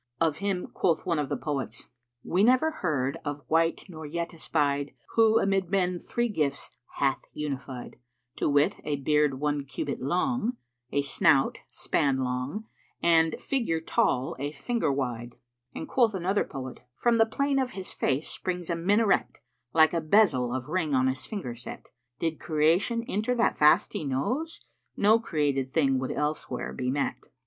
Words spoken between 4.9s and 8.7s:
* Who amid men three gifts hath unified: To